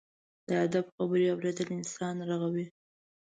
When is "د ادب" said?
0.47-0.85